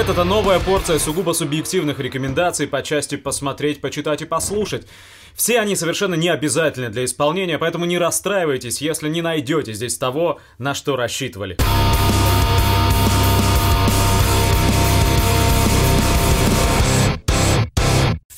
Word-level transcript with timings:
привет! 0.00 0.16
Это 0.16 0.24
новая 0.24 0.60
порция 0.60 0.98
сугубо 0.98 1.32
субъективных 1.32 2.00
рекомендаций 2.00 2.66
по 2.66 2.82
части 2.82 3.16
посмотреть, 3.16 3.80
почитать 3.80 4.22
и 4.22 4.24
послушать. 4.24 4.86
Все 5.34 5.60
они 5.60 5.76
совершенно 5.76 6.14
не 6.14 6.28
обязательны 6.28 6.88
для 6.88 7.04
исполнения, 7.04 7.58
поэтому 7.58 7.84
не 7.84 7.98
расстраивайтесь, 7.98 8.80
если 8.80 9.08
не 9.08 9.22
найдете 9.22 9.72
здесь 9.72 9.98
того, 9.98 10.40
на 10.58 10.74
что 10.74 10.96
рассчитывали. 10.96 11.56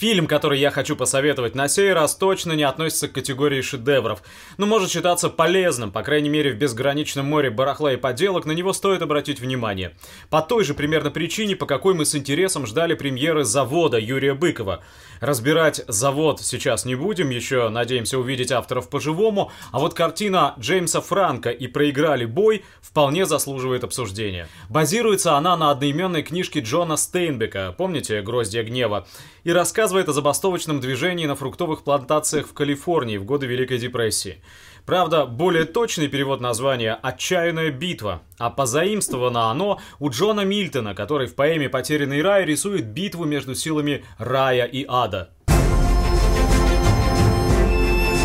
Фильм, 0.02 0.26
который 0.26 0.58
я 0.58 0.72
хочу 0.72 0.96
посоветовать 0.96 1.54
на 1.54 1.68
сей 1.68 1.92
раз, 1.92 2.16
точно 2.16 2.54
не 2.54 2.64
относится 2.64 3.06
к 3.06 3.12
категории 3.12 3.60
шедевров, 3.60 4.24
но 4.56 4.66
может 4.66 4.90
считаться 4.90 5.28
полезным, 5.28 5.92
по 5.92 6.02
крайней 6.02 6.28
мере 6.28 6.50
в 6.50 6.56
безграничном 6.56 7.26
море 7.26 7.50
барахла 7.50 7.92
и 7.92 7.96
поделок 7.96 8.44
на 8.44 8.50
него 8.50 8.72
стоит 8.72 9.00
обратить 9.00 9.38
внимание. 9.38 9.92
По 10.28 10.42
той 10.42 10.64
же 10.64 10.74
примерно 10.74 11.12
причине, 11.12 11.54
по 11.54 11.66
какой 11.66 11.94
мы 11.94 12.04
с 12.04 12.16
интересом 12.16 12.66
ждали 12.66 12.94
премьеры 12.94 13.44
«Завода» 13.44 13.96
Юрия 13.96 14.34
Быкова. 14.34 14.82
Разбирать 15.22 15.84
«Завод» 15.86 16.40
сейчас 16.40 16.84
не 16.84 16.96
будем, 16.96 17.30
еще 17.30 17.68
надеемся 17.68 18.18
увидеть 18.18 18.50
авторов 18.50 18.88
по-живому, 18.88 19.52
а 19.70 19.78
вот 19.78 19.94
картина 19.94 20.56
Джеймса 20.58 21.00
Франка 21.00 21.50
и 21.50 21.68
«Проиграли 21.68 22.24
бой» 22.24 22.64
вполне 22.80 23.24
заслуживает 23.24 23.84
обсуждения. 23.84 24.48
Базируется 24.68 25.36
она 25.36 25.56
на 25.56 25.70
одноименной 25.70 26.24
книжке 26.24 26.58
Джона 26.58 26.96
Стейнбека, 26.96 27.72
помните 27.78 28.20
«Гроздья 28.20 28.64
гнева?» 28.64 29.06
и 29.44 29.52
рассказывает 29.52 30.08
о 30.08 30.12
забастовочном 30.12 30.80
движении 30.80 31.26
на 31.26 31.36
фруктовых 31.36 31.84
плантациях 31.84 32.48
в 32.48 32.52
Калифорнии 32.52 33.16
в 33.16 33.24
годы 33.24 33.46
Великой 33.46 33.78
депрессии. 33.78 34.42
Правда, 34.84 35.26
более 35.26 35.64
точный 35.64 36.08
перевод 36.08 36.40
названия 36.40 36.98
«Отчаянная 37.00 37.70
битва», 37.70 38.22
а 38.38 38.50
позаимствовано 38.50 39.48
оно 39.48 39.78
у 40.00 40.10
Джона 40.10 40.40
Мильтона, 40.40 40.92
который 40.94 41.28
в 41.28 41.36
поэме 41.36 41.68
«Потерянный 41.68 42.20
рай» 42.20 42.44
рисует 42.44 42.86
битву 42.86 43.24
между 43.24 43.54
силами 43.54 44.04
рая 44.18 44.64
и 44.64 44.84
ада. 44.88 45.30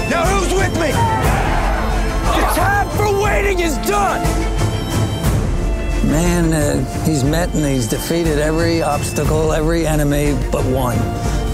Now 0.09 0.25
who's 0.25 0.51
with 0.51 0.73
me? 0.79 0.91
The 2.33 2.45
time 2.55 2.89
for 2.97 3.21
waiting 3.21 3.59
is 3.59 3.77
done! 3.87 4.21
Man, 6.09 6.53
uh, 6.53 6.83
he's 7.05 7.23
met 7.23 7.53
and 7.53 7.65
he's 7.65 7.87
defeated 7.87 8.39
every 8.39 8.81
obstacle, 8.81 9.53
every 9.53 9.85
enemy 9.85 10.35
but 10.51 10.65
one. 10.65 10.97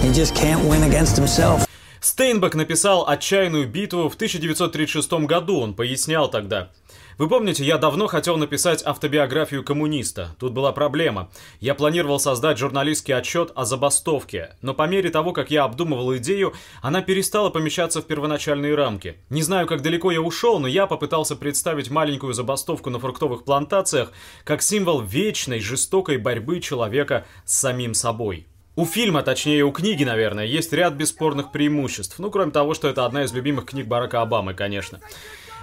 He 0.01 0.13
just 0.13 0.33
can't 0.33 0.63
win 0.63 0.83
against 0.83 1.17
himself. 1.17 1.65
Стейнбек 2.03 2.53
написал 2.53 3.07
«Отчаянную 3.07 3.65
битву» 3.65 4.09
в 4.09 4.15
1936 4.15 5.09
году, 5.25 5.61
он 5.61 5.73
пояснял 5.73 6.29
тогда. 6.29 6.69
Вы 7.17 7.29
помните, 7.29 7.63
я 7.63 7.77
давно 7.77 8.07
хотел 8.07 8.35
написать 8.35 8.85
автобиографию 8.85 9.63
коммуниста. 9.63 10.35
Тут 10.37 10.51
была 10.51 10.73
проблема. 10.73 11.29
Я 11.61 11.75
планировал 11.75 12.19
создать 12.19 12.57
журналистский 12.57 13.15
отчет 13.15 13.53
о 13.55 13.63
забастовке, 13.63 14.57
но 14.61 14.73
по 14.73 14.85
мере 14.85 15.11
того, 15.11 15.31
как 15.31 15.49
я 15.49 15.63
обдумывал 15.63 16.13
идею, 16.17 16.51
она 16.81 17.01
перестала 17.01 17.49
помещаться 17.49 18.01
в 18.01 18.05
первоначальные 18.05 18.75
рамки. 18.75 19.15
Не 19.29 19.41
знаю, 19.41 19.65
как 19.65 19.81
далеко 19.81 20.11
я 20.11 20.19
ушел, 20.19 20.59
но 20.59 20.67
я 20.67 20.87
попытался 20.87 21.37
представить 21.37 21.89
маленькую 21.89 22.33
забастовку 22.33 22.89
на 22.89 22.99
фруктовых 22.99 23.45
плантациях 23.45 24.11
как 24.43 24.61
символ 24.61 24.99
вечной, 24.99 25.61
жестокой 25.61 26.17
борьбы 26.17 26.59
человека 26.59 27.25
с 27.45 27.57
самим 27.59 27.93
собой. 27.93 28.45
У 28.75 28.87
фильма, 28.87 29.21
точнее 29.21 29.63
у 29.65 29.71
книги, 29.71 30.03
наверное, 30.03 30.45
есть 30.45 30.73
ряд 30.73 30.95
бесспорных 30.95 31.51
преимуществ. 31.51 32.17
Ну, 32.17 32.31
кроме 32.31 32.51
того, 32.51 32.73
что 32.73 32.87
это 32.87 33.05
одна 33.05 33.23
из 33.23 33.31
любимых 33.31 33.65
книг 33.65 33.85
Барака 33.85 34.23
Обамы, 34.23 34.55
конечно. 34.55 34.99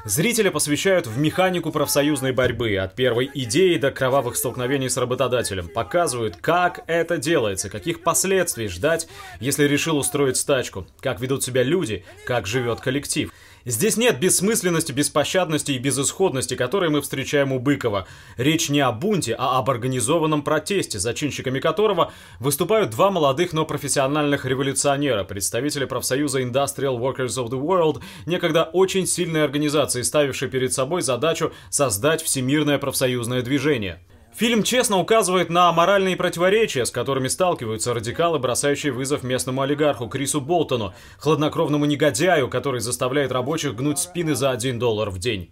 Зрителя 0.05 0.53
посвящают 0.53 1.09
в 1.09 1.19
механику 1.19 1.73
профсоюзной 1.73 2.31
борьбы, 2.31 2.77
от 2.77 2.95
первой 2.95 3.29
идеи 3.35 3.79
до 3.79 3.91
кровавых 3.91 4.37
столкновений 4.37 4.89
с 4.89 4.97
работодателем. 4.97 5.67
Показывают, 5.67 6.37
как 6.37 6.85
это 6.87 7.19
делается, 7.19 7.69
каких 7.69 8.05
последствий 8.05 8.69
ждать, 8.69 9.09
если 9.41 9.65
решил 9.65 9.99
устроить 9.99 10.37
стачку, 10.37 10.87
как 11.01 11.21
ведут 11.21 11.43
себя 11.43 11.65
люди, 11.65 12.05
как 12.25 12.47
живет 12.47 12.81
коллектив. 12.81 13.33
Здесь 13.67 13.99
нет 13.99 14.19
бессмысленности, 14.19 14.93
беспощадности 14.93 15.73
и 15.73 15.79
безысходности, 15.79 16.57
которые 16.57 16.89
мы 16.89 17.03
встречаем 17.03 17.53
у 17.53 17.59
Быкова. 17.59 18.07
Речь 18.39 18.71
не 18.71 18.81
о 18.81 18.91
бунте, 18.91 19.35
а 19.39 19.59
об 19.59 19.69
организованном 19.69 20.43
протесте, 20.43 20.99
зачинщиками 20.99 21.61
которого 21.61 22.13
выступают 22.39 22.91
два 22.91 23.11
молодых, 23.11 23.53
но 23.53 23.67
профессиональных 23.67 24.47
революционера, 24.47 25.25
представители 25.25 25.85
профсоюза 25.85 26.41
Industrial 26.43 26.99
Workers 26.99 27.37
of 27.37 27.51
the 27.51 27.61
World, 27.61 28.03
некогда 28.25 28.65
очень 28.65 29.07
сильной 29.07 29.45
организации, 29.45 30.03
ставившей 30.03 30.49
перед 30.49 30.73
собой 30.73 31.03
задачу 31.03 31.53
создать 31.69 32.23
всемирное 32.23 32.79
профсоюзное 32.79 33.43
движение. 33.43 34.01
Фильм 34.35 34.63
честно 34.63 34.99
указывает 34.99 35.51
на 35.51 35.71
моральные 35.73 36.17
противоречия, 36.17 36.87
с 36.87 36.91
которыми 36.91 37.29
сталкиваются 37.29 37.93
радикалы, 37.93 38.39
бросающие 38.39 38.93
вызов 38.93 39.23
местному 39.23 39.61
олигарху 39.63 40.09
Крису 40.09 40.41
Болтону, 40.41 40.95
хладнокровному 41.19 41.85
негодяю, 41.85 42.49
который 42.49 42.81
заставляет 42.81 43.33
рабочих 43.33 43.75
гнуть 43.75 43.99
спины 43.99 44.35
за 44.35 44.51
один 44.51 44.79
доллар 44.79 45.11
в 45.11 45.19
день. 45.19 45.51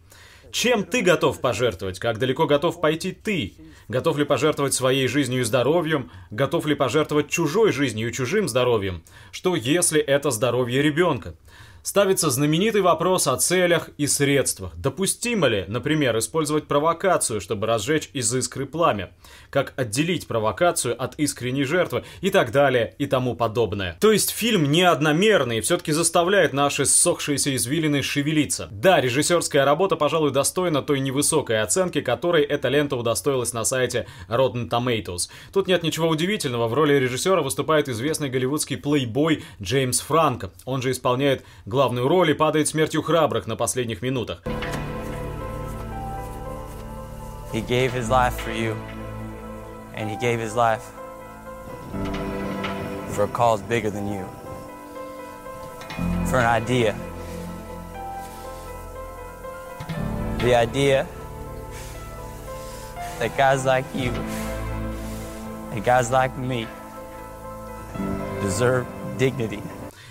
Чем 0.50 0.84
ты 0.84 1.02
готов 1.02 1.40
пожертвовать? 1.40 1.98
Как 1.98 2.18
далеко 2.18 2.46
готов 2.46 2.80
пойти 2.80 3.12
ты? 3.12 3.54
Готов 3.88 4.16
ли 4.16 4.24
пожертвовать 4.24 4.72
своей 4.72 5.06
жизнью 5.06 5.42
и 5.42 5.44
здоровьем? 5.44 6.10
Готов 6.30 6.66
ли 6.66 6.74
пожертвовать 6.74 7.28
чужой 7.28 7.72
жизнью 7.72 8.08
и 8.08 8.12
чужим 8.12 8.48
здоровьем? 8.48 9.02
Что 9.30 9.56
если 9.56 10.00
это 10.00 10.30
здоровье 10.30 10.80
ребенка? 10.80 11.34
Ставится 11.82 12.30
знаменитый 12.30 12.80
вопрос 12.80 13.26
о 13.26 13.36
целях 13.36 13.90
и 13.96 14.06
средствах. 14.06 14.72
Допустимо 14.76 15.46
ли, 15.48 15.64
например, 15.68 16.18
использовать 16.18 16.66
провокацию, 16.66 17.40
чтобы 17.40 17.66
разжечь 17.66 18.10
из 18.12 18.34
искры 18.34 18.66
пламя? 18.66 19.12
Как 19.50 19.72
отделить 19.76 20.26
провокацию 20.26 21.00
от 21.02 21.18
искренней 21.18 21.64
жертвы 21.64 22.04
и 22.20 22.30
так 22.30 22.52
далее 22.52 22.94
и 22.98 23.06
тому 23.06 23.34
подобное. 23.34 23.96
То 24.00 24.12
есть 24.12 24.30
фильм 24.30 24.70
не 24.70 24.82
одномерный 24.82 25.60
все-таки 25.60 25.92
заставляет 25.92 26.52
наши 26.52 26.84
ссохшиеся 26.84 27.54
извилины 27.54 28.02
шевелиться. 28.02 28.68
Да, 28.70 29.00
режиссерская 29.00 29.64
работа, 29.64 29.96
пожалуй, 29.96 30.32
достойна 30.32 30.82
той 30.82 31.00
невысокой 31.00 31.62
оценки, 31.62 32.00
которой 32.00 32.42
эта 32.42 32.68
лента 32.68 32.96
удостоилась 32.96 33.52
на 33.52 33.64
сайте 33.64 34.06
Rotten 34.28 34.68
Tomatoes. 34.68 35.28
Тут 35.52 35.68
нет 35.68 35.82
ничего 35.82 36.08
удивительного, 36.08 36.68
в 36.68 36.74
роли 36.74 36.94
режиссера 36.94 37.42
выступает 37.42 37.88
известный 37.88 38.28
голливудский 38.28 38.76
плейбой 38.76 39.44
Джеймс 39.62 40.00
Франко. 40.00 40.50
Он 40.64 40.82
же 40.82 40.90
исполняет 40.90 41.44
главную 41.68 42.08
роль 42.08 42.30
и 42.30 42.34
падает 42.34 42.66
смертью 42.66 43.02
храбрых 43.02 43.46
на 43.46 43.54
последних 43.54 44.00
минутах. 44.00 44.42
He 47.52 47.60
gave 47.60 47.92
his 47.92 48.08
life 48.08 48.34
for 48.36 48.52
you, 48.52 48.74
and 49.94 50.10
he 50.10 50.16
gave 50.16 50.38
his 50.40 50.54
life 50.54 50.82
for 53.10 53.24
a 53.24 53.28
cause 53.28 53.60
bigger 53.62 53.90
than 53.90 54.08
you, 54.08 54.24
for 56.26 56.38
an 56.38 56.46
idea. 56.46 56.94
The 60.40 60.54
idea 60.54 61.06
that 63.18 63.36
guys 63.36 63.64
like 63.66 63.84
you 63.94 64.12
and 65.72 65.84
guys 65.84 66.10
like 66.10 66.36
me 66.38 66.66
deserve 68.40 68.86
dignity. 69.18 69.62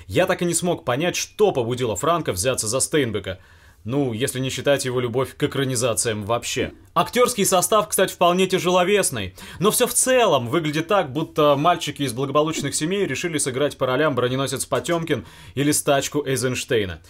Я 0.07 0.25
так 0.25 0.41
и 0.41 0.45
не 0.45 0.53
смог 0.53 0.85
понять, 0.85 1.17
что 1.17 1.51
побудило 1.51 1.97
Франка 1.97 2.31
взяться 2.31 2.67
за 2.67 2.79
Стейнбека. 2.79 3.39
Ну, 3.83 4.13
если 4.13 4.39
не 4.39 4.49
считать 4.49 4.85
его 4.85 5.01
любовь 5.01 5.35
к 5.35 5.43
экранизациям 5.43 6.23
вообще. 6.23 6.73
Актерский 6.93 7.45
состав, 7.45 7.89
кстати, 7.89 8.13
вполне 8.13 8.47
тяжеловесный. 8.47 9.35
Но 9.59 9.69
все 9.69 9.85
в 9.85 9.93
целом 9.93 10.47
выглядит 10.47 10.87
так, 10.87 11.11
будто 11.11 11.55
мальчики 11.57 12.03
из 12.03 12.13
благополучных 12.13 12.73
семей 12.73 13.05
решили 13.05 13.37
сыграть 13.37 13.77
по 13.77 13.85
ролям 13.85 14.15
броненосец 14.15 14.65
Потемкин 14.65 15.25
или 15.55 15.71
стачку 15.71 16.25
Эйзенштейна. 16.25 17.01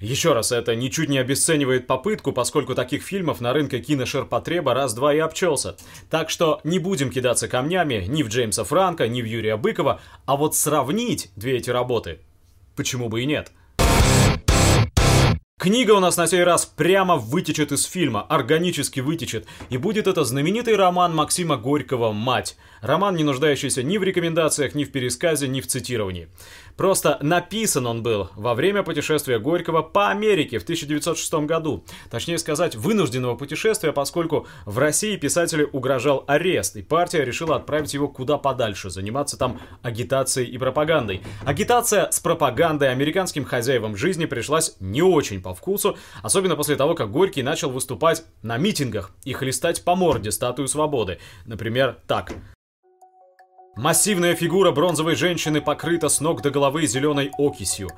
Еще 0.00 0.32
раз, 0.32 0.50
это 0.50 0.74
ничуть 0.74 1.08
не 1.08 1.18
обесценивает 1.18 1.86
попытку, 1.86 2.32
поскольку 2.32 2.74
таких 2.74 3.02
фильмов 3.02 3.40
на 3.40 3.52
рынке 3.52 3.80
киношерпотреба 3.80 4.72
раз-два 4.72 5.14
и 5.14 5.18
обчелся. 5.18 5.76
Так 6.08 6.30
что 6.30 6.60
не 6.64 6.78
будем 6.78 7.10
кидаться 7.10 7.48
камнями 7.48 8.06
ни 8.08 8.22
в 8.22 8.28
Джеймса 8.28 8.64
Франка, 8.64 9.08
ни 9.08 9.20
в 9.22 9.26
Юрия 9.26 9.56
Быкова, 9.56 10.00
а 10.26 10.36
вот 10.36 10.56
сравнить 10.56 11.30
две 11.36 11.58
эти 11.58 11.70
работы 11.70 12.20
Почему 12.76 13.08
бы 13.08 13.22
и 13.22 13.26
нет? 13.26 13.52
Книга 15.60 15.92
у 15.92 16.00
нас 16.00 16.16
на 16.16 16.26
сей 16.26 16.42
раз 16.42 16.64
прямо 16.64 17.16
вытечет 17.16 17.70
из 17.70 17.84
фильма, 17.84 18.22
органически 18.22 19.00
вытечет, 19.00 19.46
и 19.68 19.76
будет 19.76 20.06
это 20.06 20.24
знаменитый 20.24 20.74
роман 20.74 21.14
Максима 21.14 21.58
Горького 21.58 22.12
«Мать». 22.12 22.56
Роман, 22.80 23.14
не 23.14 23.24
нуждающийся 23.24 23.82
ни 23.82 23.98
в 23.98 24.02
рекомендациях, 24.02 24.74
ни 24.74 24.84
в 24.84 24.90
пересказе, 24.90 25.48
ни 25.48 25.60
в 25.60 25.66
цитировании. 25.66 26.28
Просто 26.78 27.18
написан 27.20 27.86
он 27.86 28.02
был 28.02 28.30
во 28.36 28.54
время 28.54 28.82
путешествия 28.82 29.38
Горького 29.38 29.82
по 29.82 30.08
Америке 30.08 30.58
в 30.58 30.62
1906 30.62 31.34
году. 31.44 31.84
Точнее 32.10 32.38
сказать, 32.38 32.74
вынужденного 32.74 33.36
путешествия, 33.36 33.92
поскольку 33.92 34.46
в 34.64 34.78
России 34.78 35.16
писателю 35.16 35.68
угрожал 35.74 36.24
арест, 36.26 36.76
и 36.76 36.82
партия 36.82 37.22
решила 37.22 37.56
отправить 37.56 37.92
его 37.92 38.08
куда 38.08 38.38
подальше, 38.38 38.88
заниматься 38.88 39.36
там 39.36 39.60
агитацией 39.82 40.48
и 40.48 40.56
пропагандой. 40.56 41.20
Агитация 41.44 42.10
с 42.10 42.18
пропагандой 42.18 42.90
американским 42.90 43.44
хозяевам 43.44 43.94
жизни 43.94 44.24
пришлась 44.24 44.76
не 44.80 45.02
очень 45.02 45.42
по 45.50 45.54
вкусу, 45.54 45.96
особенно 46.22 46.54
после 46.54 46.76
того, 46.76 46.94
как 46.94 47.10
Горький 47.10 47.42
начал 47.42 47.70
выступать 47.70 48.24
на 48.42 48.56
митингах 48.56 49.10
и 49.24 49.32
хлестать 49.32 49.84
по 49.84 49.96
морде 49.96 50.30
статую 50.30 50.68
свободы. 50.68 51.18
Например, 51.44 51.96
так. 52.06 52.32
Массивная 53.76 54.34
фигура 54.34 54.72
бронзовой 54.72 55.14
женщины 55.14 55.60
покрыта 55.60 56.08
с 56.08 56.20
ног 56.20 56.42
до 56.42 56.50
головы 56.50 56.86
зеленой 56.86 57.30
окисью. 57.38 57.88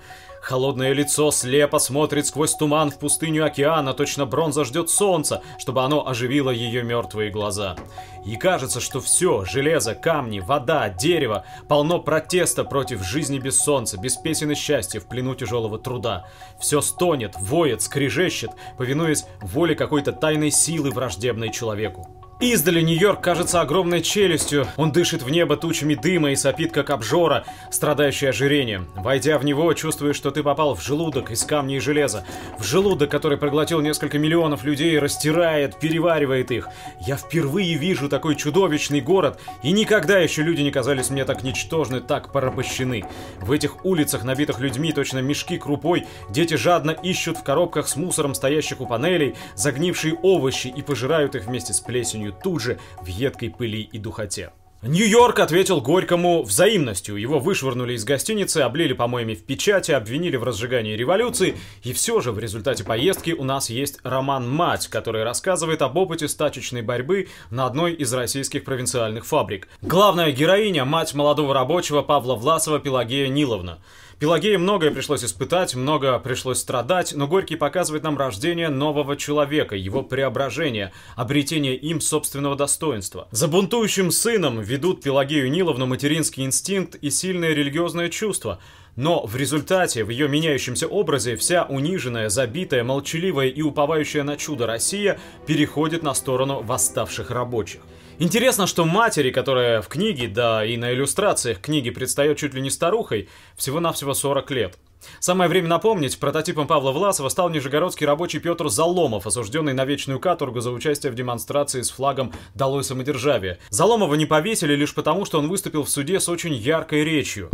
Холодное 0.43 0.93
лицо 0.93 1.31
слепо 1.31 1.79
смотрит 1.79 2.27
сквозь 2.27 2.55
туман 2.55 2.91
в 2.91 2.99
пустыню 2.99 3.47
океана, 3.47 3.95
точно 3.95 4.27
бронза 4.27 4.65
ждет 4.65 4.91
солнца, 4.91 5.43
чтобы 5.59 5.83
оно 5.83 6.07
оживило 6.07 6.51
ее 6.51 6.83
мертвые 6.83 7.31
глаза. 7.31 7.77
И 8.27 8.37
кажется, 8.37 8.81
что 8.81 9.01
все, 9.01 9.45
железо, 9.47 9.95
камни, 9.95 10.41
вода, 10.41 10.91
дерево, 10.91 11.47
полно 11.69 12.01
протеста 12.01 12.65
против 12.65 13.03
жизни 13.03 13.39
без 13.39 13.59
солнца, 13.59 13.99
без 13.99 14.17
песен 14.17 14.51
и 14.51 14.55
счастья 14.55 15.01
в 15.01 15.09
плену 15.09 15.35
тяжелого 15.35 15.79
труда. 15.79 16.27
Все 16.61 16.83
стонет, 16.83 17.35
воет, 17.39 17.81
скрежещет, 17.81 18.51
повинуясь 18.77 19.25
воле 19.41 19.75
какой-то 19.75 20.13
тайной 20.13 20.51
силы, 20.51 20.91
враждебной 20.91 21.51
человеку. 21.51 22.22
Издали 22.43 22.81
Нью-Йорк 22.81 23.21
кажется 23.21 23.61
огромной 23.61 24.01
челюстью. 24.03 24.67
Он 24.77 24.91
дышит 24.91 25.23
в 25.23 25.31
небо 25.31 25.57
тучами 25.57 25.95
дыма 25.95 26.33
и 26.33 26.35
сопит, 26.35 26.73
как 26.73 26.91
обжора, 26.91 27.45
страдающий 27.71 28.27
ожирением. 28.27 28.89
Войдя 28.97 29.39
в 29.39 29.45
него, 29.45 29.73
чувствуешь, 29.75 30.17
что 30.17 30.33
ты 30.33 30.43
попал 30.43 30.75
в 30.75 30.83
желудок 30.83 31.31
из 31.31 31.45
камня 31.45 31.77
и 31.77 31.79
железа. 31.79 32.25
В 32.59 32.65
желудок, 32.65 33.13
который 33.13 33.39
проглотил 33.39 33.81
несколько 33.81 34.19
миллионов 34.19 34.65
людей, 34.65 34.99
растирает, 34.99 35.79
переваривает 35.79 36.51
их. 36.51 36.69
Я 37.07 37.17
впервые 37.17 37.75
вижу 37.75 38.09
такой 38.09 38.35
чудовищный 38.35 39.01
город, 39.01 39.39
и 39.63 39.71
никогда 39.71 40.19
еще 40.19 40.43
люди 40.43 40.63
не 40.63 40.73
казались 40.73 41.11
мне 41.11 41.25
так 41.25 41.45
ничтожны, 41.45 42.01
так 42.01 42.33
порабощены. 42.33 43.05
В 43.41 43.53
этих 43.53 43.85
улицах, 43.85 44.25
набитых 44.25 44.59
людьми, 44.59 44.93
точно 44.93 45.21
мешки 45.21 45.59
крупой, 45.59 46.09
дети 46.29 46.55
жадно 46.55 46.91
ищут 46.91 47.39
в 47.39 47.45
коробках 47.45 47.87
с 47.87 47.95
мусором, 47.95 48.35
стоящих 48.35 48.81
у 48.81 48.87
панелей, 48.87 49.37
загнившие 49.55 50.15
овощи 50.23 50.67
и 50.67 50.83
пожирают 50.83 51.37
их 51.37 51.45
вместе 51.45 51.73
с 51.73 51.79
плесенью 51.79 52.32
тут 52.43 52.63
же 52.63 52.79
в 53.01 53.07
едкой 53.07 53.51
пыли 53.51 53.83
и 53.83 53.99
духоте. 53.99 54.53
Нью-Йорк 54.83 55.39
ответил 55.39 55.81
Горькому 55.81 56.43
взаимностью. 56.43 57.15
Его 57.15 57.39
вышвырнули 57.39 57.93
из 57.93 58.03
гостиницы, 58.03 58.59
облили 58.63 58.95
помоями 58.95 59.37
в 59.37 59.45
печати, 59.45 59.93
обвинили 59.93 60.35
в 60.35 60.43
разжигании 60.43 60.97
революции. 60.97 61.57
И 61.85 61.93
все 61.93 62.21
же 62.21 62.33
в 62.33 62.41
результате 62.41 62.83
поездки 62.83 63.31
у 63.31 63.45
нас 63.45 63.71
есть 63.71 64.01
роман 64.03 64.51
«Мать», 64.51 64.89
который 64.89 65.23
рассказывает 65.23 65.83
об 65.83 65.97
опыте 65.97 66.27
стачечной 66.27 66.83
борьбы 66.83 67.29
на 67.51 67.67
одной 67.67 67.93
из 67.93 68.13
российских 68.13 68.65
провинциальных 68.65 69.25
фабрик. 69.25 69.69
Главная 69.83 70.33
героиня– 70.33 70.85
мать 70.85 71.15
молодого 71.15 71.55
рабочего 71.55 72.03
Павла 72.03 72.35
Власова 72.35 72.81
Пелагея 72.81 73.29
Ниловна. 73.29 73.79
Пелагее 74.23 74.57
многое 74.57 74.93
пришлось 74.93 75.25
испытать, 75.25 75.75
много 75.75 76.17
пришлось 76.21 76.59
страдать, 76.59 77.13
но 77.13 77.27
Горький 77.27 77.57
показывает 77.57 78.05
нам 78.05 78.17
рождение 78.17 78.69
нового 78.69 79.17
человека, 79.17 79.75
его 79.75 80.05
преображение, 80.05 80.93
обретение 81.17 81.75
им 81.75 82.01
собственного 82.01 82.55
достоинства. 82.55 83.27
За 83.33 83.49
бунтующим 83.49 84.13
сыном 84.13 84.61
ведут 84.61 85.03
Пелагею 85.03 85.51
Ниловну 85.51 85.87
материнский 85.87 86.45
инстинкт 86.45 86.95
и 86.95 87.11
сильное 87.11 87.53
религиозное 87.53 88.11
чувство– 88.11 88.61
но 88.97 89.25
в 89.27 89.37
результате, 89.37 90.05
в 90.05 90.11
ее 90.11 90.29
меняющемся 90.29 90.87
образе, 90.87 91.37
вся 91.37 91.65
униженная, 91.65 92.29
забитая, 92.29 92.85
молчаливая 92.85 93.49
и 93.49 93.63
уповающая 93.63 94.23
на 94.23 94.37
чудо 94.37 94.67
Россия 94.67 95.19
переходит 95.47 96.03
на 96.03 96.15
сторону 96.15 96.63
восставших 96.63 97.31
рабочих. 97.31 97.81
Интересно, 98.19 98.67
что 98.67 98.85
матери, 98.85 99.31
которая 99.31 99.81
в 99.81 99.89
книге, 99.89 100.29
да 100.29 100.65
и 100.65 100.77
на 100.77 100.93
иллюстрациях 100.93 101.61
книги 101.61 101.91
предстает 101.91 102.39
чуть 102.39 102.55
ли 102.55 102.61
не 102.61 102.71
старухой, 102.71 103.29
всего-навсего 103.57 104.15
40 104.15 104.51
лет. 104.51 104.79
Самое 105.19 105.49
время 105.49 105.69
напомнить, 105.69 106.19
прототипом 106.21 106.69
Павла 106.69 106.93
Власова 106.93 107.29
стал 107.29 107.51
нижегородский 107.51 108.07
рабочий 108.07 108.39
Петр 108.39 108.69
Заломов, 108.69 109.27
осужденный 109.27 109.73
на 109.73 109.85
вечную 109.85 110.21
каторгу 110.21 110.61
за 110.61 110.71
участие 110.71 111.11
в 111.11 111.17
демонстрации 111.17 111.83
с 111.83 111.91
флагом 111.91 112.33
«Долой 112.55 112.85
самодержавие». 112.85 113.59
Заломова 113.71 114.15
не 114.15 114.27
повесили 114.27 114.75
лишь 114.75 114.95
потому, 114.95 115.25
что 115.25 115.41
он 115.41 115.49
выступил 115.49 115.83
в 115.83 115.91
суде 115.91 116.21
с 116.21 116.29
очень 116.29 116.55
яркой 116.55 117.05
речью. 117.05 117.51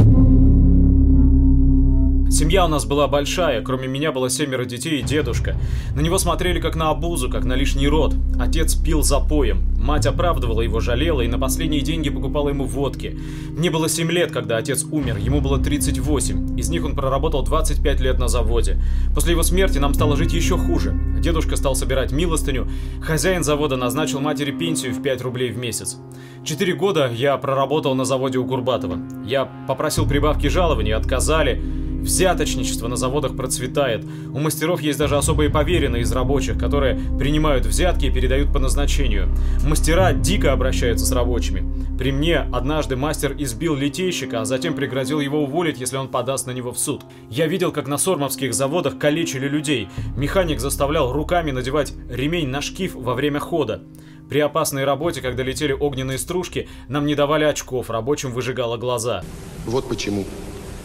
Семья 2.38 2.66
у 2.66 2.68
нас 2.68 2.84
была 2.84 3.08
большая, 3.08 3.62
кроме 3.62 3.88
меня 3.88 4.12
было 4.12 4.30
семеро 4.30 4.64
детей 4.64 5.00
и 5.00 5.02
дедушка. 5.02 5.56
На 5.96 6.02
него 6.02 6.18
смотрели 6.18 6.60
как 6.60 6.76
на 6.76 6.90
обузу, 6.90 7.28
как 7.28 7.42
на 7.42 7.54
лишний 7.54 7.88
род. 7.88 8.14
Отец 8.38 8.76
пил 8.76 9.02
запоем. 9.02 9.64
Мать 9.76 10.06
оправдывала 10.06 10.60
его, 10.60 10.78
жалела 10.78 11.22
и 11.22 11.26
на 11.26 11.36
последние 11.36 11.80
деньги 11.80 12.10
покупала 12.10 12.50
ему 12.50 12.64
водки. 12.64 13.18
Мне 13.50 13.70
было 13.70 13.88
7 13.88 14.08
лет, 14.12 14.30
когда 14.30 14.56
отец 14.56 14.84
умер, 14.84 15.16
ему 15.16 15.40
было 15.40 15.58
38. 15.58 16.56
Из 16.56 16.68
них 16.68 16.84
он 16.84 16.94
проработал 16.94 17.42
25 17.42 18.00
лет 18.00 18.20
на 18.20 18.28
заводе. 18.28 18.80
После 19.16 19.32
его 19.32 19.42
смерти 19.42 19.78
нам 19.78 19.92
стало 19.92 20.16
жить 20.16 20.32
еще 20.32 20.56
хуже. 20.56 20.96
Дедушка 21.18 21.56
стал 21.56 21.74
собирать 21.74 22.12
милостыню. 22.12 22.68
Хозяин 23.02 23.42
завода 23.42 23.74
назначил 23.74 24.20
матери 24.20 24.52
пенсию 24.52 24.94
в 24.94 25.02
5 25.02 25.22
рублей 25.22 25.50
в 25.50 25.58
месяц. 25.58 25.96
Четыре 26.44 26.74
года 26.74 27.10
я 27.12 27.36
проработал 27.36 27.96
на 27.96 28.04
заводе 28.04 28.38
у 28.38 28.44
Гурбатова. 28.44 28.96
Я 29.26 29.46
попросил 29.66 30.06
прибавки 30.06 30.46
жалования, 30.46 30.96
отказали. 30.96 31.87
Взяточничество 32.08 32.88
на 32.88 32.96
заводах 32.96 33.36
процветает. 33.36 34.02
У 34.32 34.38
мастеров 34.38 34.80
есть 34.80 34.98
даже 34.98 35.18
особые 35.18 35.50
поверенные 35.50 36.04
из 36.04 36.10
рабочих, 36.10 36.58
которые 36.58 36.98
принимают 37.18 37.66
взятки 37.66 38.06
и 38.06 38.10
передают 38.10 38.50
по 38.50 38.58
назначению. 38.58 39.28
Мастера 39.62 40.14
дико 40.14 40.54
обращаются 40.54 41.04
с 41.04 41.12
рабочими. 41.12 41.70
При 41.98 42.10
мне 42.10 42.38
однажды 42.38 42.96
мастер 42.96 43.34
избил 43.38 43.76
литейщика, 43.76 44.40
а 44.40 44.46
затем 44.46 44.72
пригрозил 44.72 45.20
его 45.20 45.42
уволить, 45.42 45.80
если 45.80 45.98
он 45.98 46.08
подаст 46.08 46.46
на 46.46 46.52
него 46.52 46.72
в 46.72 46.78
суд. 46.78 47.02
Я 47.28 47.46
видел, 47.46 47.72
как 47.72 47.86
на 47.86 47.98
сормовских 47.98 48.54
заводах 48.54 48.98
калечили 48.98 49.46
людей. 49.46 49.88
Механик 50.16 50.60
заставлял 50.60 51.12
руками 51.12 51.50
надевать 51.50 51.92
ремень 52.08 52.48
на 52.48 52.62
шкив 52.62 52.94
во 52.94 53.12
время 53.12 53.38
хода. 53.38 53.82
При 54.30 54.40
опасной 54.40 54.86
работе, 54.86 55.20
когда 55.20 55.42
летели 55.42 55.74
огненные 55.74 56.16
стружки, 56.16 56.70
нам 56.88 57.04
не 57.04 57.14
давали 57.14 57.44
очков, 57.44 57.90
рабочим 57.90 58.32
выжигало 58.32 58.78
глаза. 58.78 59.22
Вот 59.66 59.86
почему 59.86 60.24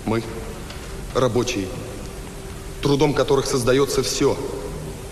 мы 0.06 0.22
рабочие, 1.16 1.68
трудом 2.82 3.14
которых 3.14 3.46
создается 3.46 4.04
все, 4.04 4.38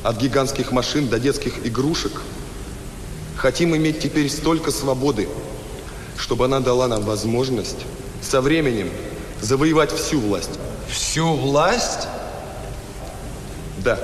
от 0.03 0.17
гигантских 0.17 0.71
машин 0.71 1.07
до 1.07 1.19
детских 1.19 1.65
игрушек. 1.65 2.21
Хотим 3.35 3.75
иметь 3.75 3.99
теперь 3.99 4.29
столько 4.29 4.71
свободы, 4.71 5.27
чтобы 6.17 6.45
она 6.45 6.59
дала 6.59 6.87
нам 6.87 7.03
возможность 7.03 7.85
со 8.21 8.41
временем 8.41 8.89
завоевать 9.41 9.91
всю 9.91 10.19
власть. 10.19 10.59
Всю 10.87 11.33
власть? 11.33 12.07
Да, 13.79 13.99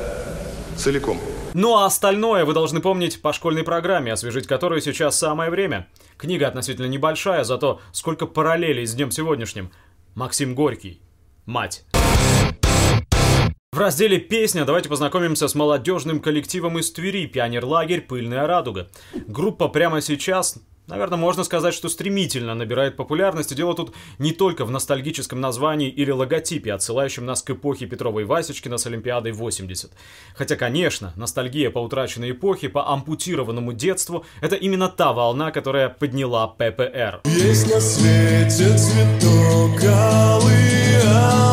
целиком. 0.78 1.20
Ну 1.54 1.76
а 1.76 1.86
остальное 1.86 2.46
вы 2.46 2.54
должны 2.54 2.82
помнить 2.82 3.22
по 3.22 3.34
школьной 3.34 3.64
программе, 3.64 4.14
освежить 4.14 4.48
которую 4.48 4.82
сейчас 4.82 5.18
самое 5.18 5.50
время. 5.50 5.88
Книга 6.18 6.48
относительно 6.48 6.88
небольшая, 6.88 7.44
зато 7.44 7.80
сколько 7.92 8.26
параллелей 8.26 8.86
с 8.86 8.94
днем 8.94 9.12
сегодняшним. 9.12 9.72
Максим 10.16 10.56
Горький 10.56 11.00
мать. 11.48 11.86
В 13.72 13.80
разделе 13.80 14.20
«Песня» 14.20 14.66
давайте 14.66 14.90
познакомимся 14.90 15.48
с 15.48 15.56
молодежным 15.56 16.20
коллективом 16.20 16.78
из 16.80 16.92
Твери 16.92 17.26
«Пионерлагерь. 17.26 18.02
Пыльная 18.02 18.46
радуга». 18.48 18.90
Группа 19.28 19.68
прямо 19.68 20.02
сейчас 20.02 20.58
Наверное, 20.88 21.18
можно 21.18 21.44
сказать, 21.44 21.74
что 21.74 21.90
стремительно 21.90 22.56
набирает 22.56 22.96
популярность, 22.96 23.52
и 23.52 23.56
дело 23.56 23.76
тут 23.76 23.94
не 24.20 24.32
только 24.32 24.64
в 24.64 24.72
ностальгическом 24.72 25.42
названии 25.42 25.90
или 25.90 26.12
логотипе, 26.12 26.72
отсылающем 26.74 27.26
нас 27.26 27.44
к 27.44 27.50
эпохе 27.50 27.88
Петрова 27.88 28.22
и 28.22 28.24
Васечкина 28.24 28.78
с 28.78 28.86
Олимпиадой 28.88 29.34
80. 29.34 29.92
Хотя, 30.34 30.56
конечно, 30.56 31.12
ностальгия 31.18 31.72
по 31.72 31.80
утраченной 31.80 32.32
эпохе, 32.32 32.70
по 32.70 32.90
ампутированному 32.90 33.74
детству– 33.74 34.26
это 34.42 34.56
именно 34.56 34.88
та 34.88 35.12
волна, 35.12 35.52
которая 35.52 35.90
подняла 35.90 36.48
ППР. 36.48 37.22
Есть 37.26 37.70
на 37.70 37.82
свете 37.82 38.78
цветок 38.78 39.84
алый, 39.84 40.87
алый, 41.06 41.47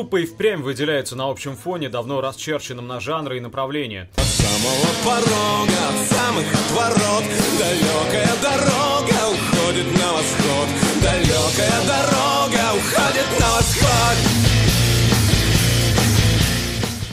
Группа 0.00 0.16
и 0.16 0.24
впрямь 0.24 0.62
выделяется 0.62 1.14
на 1.14 1.28
общем 1.28 1.58
фоне, 1.58 1.90
давно 1.90 2.22
расчерченном 2.22 2.86
на 2.86 3.00
жанры 3.00 3.36
и 3.36 3.40
направления. 3.40 4.08
От 4.16 4.24
самого 4.24 4.86
порога, 5.04 5.72
от 5.90 6.08
самых 6.08 6.46
отворот, 6.54 7.24
далекая 7.58 8.32
дорога 8.40 9.28
уходит 9.28 9.86
на 9.98 10.12
восход, 10.14 10.68
далекая 11.02 11.86
дорога 11.86 12.78
уходит 12.78 13.40
на 13.40 13.50
восход. 13.50 14.59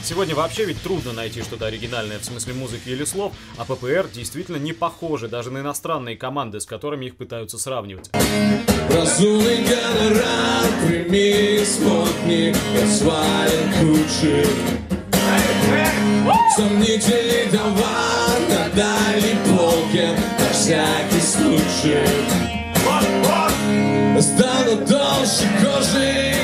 Сегодня 0.08 0.34
вообще 0.34 0.64
ведь 0.64 0.82
трудно 0.82 1.12
найти 1.12 1.42
что-то 1.42 1.66
оригинальное 1.66 2.18
в 2.18 2.24
смысле 2.24 2.54
музыки 2.54 2.88
или 2.88 3.04
слов, 3.04 3.34
а 3.58 3.66
ППР 3.66 4.08
действительно 4.10 4.56
не 4.56 4.72
похожи 4.72 5.28
даже 5.28 5.50
на 5.50 5.58
иностранные 5.58 6.16
команды, 6.16 6.60
с 6.60 6.64
которыми 6.64 7.04
их 7.04 7.16
пытаются 7.16 7.58
сравнивать. 7.58 8.08
Разумный 8.90 9.66
гонорар, 9.66 10.64
прими, 10.86 11.62
свален 12.86 13.72
круче. 13.78 14.46
Сомнительный 16.56 17.50
товар 17.50 18.40
на 18.48 18.68
дальней 18.74 19.36
полке, 19.46 20.16
на 20.38 20.48
всякий 20.54 21.20
случай. 21.20 22.08
Сдай 24.18 24.74
толще 24.86 25.46
кожи 25.62 26.37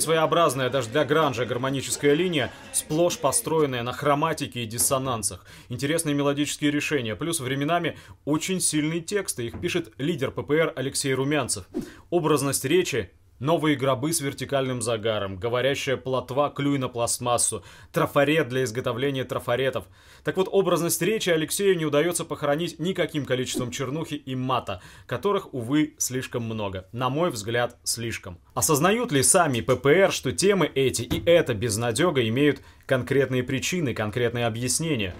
своеобразная 0.00 0.70
даже 0.70 0.88
для 0.88 1.04
гранжа 1.04 1.44
гармоническая 1.44 2.14
линия, 2.14 2.50
сплошь 2.72 3.18
построенная 3.18 3.82
на 3.82 3.92
хроматике 3.92 4.62
и 4.62 4.66
диссонансах. 4.66 5.44
Интересные 5.68 6.14
мелодические 6.14 6.70
решения, 6.70 7.14
плюс 7.16 7.40
временами 7.40 7.98
очень 8.24 8.60
сильные 8.60 9.00
тексты. 9.00 9.46
Их 9.46 9.60
пишет 9.60 9.92
лидер 9.98 10.30
ППР 10.30 10.72
Алексей 10.74 11.12
Румянцев. 11.12 11.66
Образность 12.08 12.64
речи 12.64 13.10
Новые 13.40 13.74
гробы 13.74 14.12
с 14.12 14.20
вертикальным 14.20 14.82
загаром, 14.82 15.38
говорящая 15.38 15.96
плотва, 15.96 16.50
клюй 16.50 16.76
на 16.76 16.90
пластмассу, 16.90 17.64
трафарет 17.90 18.48
для 18.48 18.64
изготовления 18.64 19.24
трафаретов. 19.24 19.86
Так 20.24 20.36
вот, 20.36 20.46
образность 20.52 21.00
речи 21.00 21.30
Алексею 21.30 21.74
не 21.78 21.86
удается 21.86 22.26
похоронить 22.26 22.78
никаким 22.78 23.24
количеством 23.24 23.70
чернухи 23.70 24.12
и 24.12 24.34
мата, 24.34 24.82
которых, 25.06 25.54
увы, 25.54 25.94
слишком 25.96 26.42
много. 26.42 26.86
На 26.92 27.08
мой 27.08 27.30
взгляд, 27.30 27.78
слишком. 27.82 28.38
Осознают 28.52 29.10
ли 29.10 29.22
сами 29.22 29.62
ППР, 29.62 30.12
что 30.12 30.32
темы 30.32 30.70
эти 30.74 31.00
и 31.00 31.24
эта 31.24 31.54
безнадега 31.54 32.28
имеют 32.28 32.60
конкретные 32.84 33.42
причины, 33.42 33.94
конкретные 33.94 34.46
объяснения? 34.46 35.14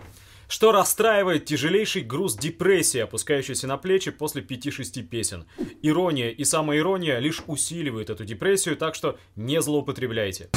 Что 0.51 0.73
расстраивает 0.73 1.45
тяжелейший 1.45 2.03
груз 2.03 2.35
депрессии, 2.35 2.99
опускающийся 2.99 3.69
на 3.69 3.79
плечи 3.79 4.11
после 4.11 4.43
5-6 4.43 5.03
песен. 5.05 5.47
Ирония 5.81 6.31
и 6.31 6.45
самоирония 6.45 7.21
лишь 7.21 7.43
усиливают 7.47 8.11
эту 8.11 8.25
депрессию, 8.25 8.77
так 8.77 8.97
что 8.97 9.17
не 9.37 9.63
злоупотребляйте. 9.63 10.51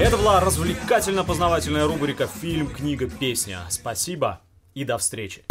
Это 0.00 0.16
была 0.16 0.40
развлекательно-познавательная 0.40 1.86
рубрика 1.86 2.26
«Фильм, 2.26 2.66
книга, 2.66 3.08
песня». 3.08 3.60
Спасибо 3.68 4.40
и 4.74 4.84
до 4.84 4.98
встречи. 4.98 5.44